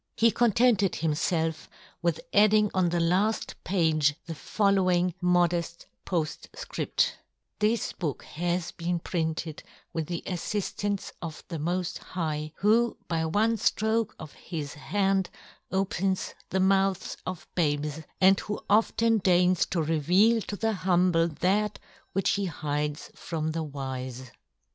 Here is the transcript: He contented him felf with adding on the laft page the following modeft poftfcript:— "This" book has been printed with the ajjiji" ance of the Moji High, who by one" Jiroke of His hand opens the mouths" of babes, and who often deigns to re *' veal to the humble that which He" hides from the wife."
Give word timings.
He 0.17 0.31
contented 0.31 0.95
him 0.95 1.13
felf 1.13 1.67
with 2.01 2.21
adding 2.33 2.71
on 2.73 2.89
the 2.89 2.99
laft 2.99 3.63
page 3.63 4.15
the 4.25 4.33
following 4.33 5.13
modeft 5.21 5.85
poftfcript:— 6.07 7.11
"This" 7.59 7.93
book 7.93 8.23
has 8.23 8.71
been 8.71 8.97
printed 8.97 9.61
with 9.93 10.07
the 10.07 10.23
ajjiji" 10.25 10.83
ance 10.85 11.13
of 11.21 11.43
the 11.49 11.57
Moji 11.59 11.99
High, 11.99 12.51
who 12.55 12.97
by 13.07 13.27
one" 13.27 13.57
Jiroke 13.57 14.15
of 14.17 14.31
His 14.33 14.73
hand 14.73 15.29
opens 15.71 16.33
the 16.49 16.59
mouths" 16.59 17.17
of 17.27 17.47
babes, 17.53 18.01
and 18.19 18.39
who 18.39 18.59
often 18.67 19.19
deigns 19.19 19.67
to 19.67 19.83
re 19.83 19.99
*' 19.99 19.99
veal 19.99 20.41
to 20.47 20.55
the 20.55 20.73
humble 20.73 21.27
that 21.27 21.77
which 22.13 22.31
He" 22.31 22.45
hides 22.45 23.11
from 23.13 23.51
the 23.51 23.61
wife." 23.61 24.31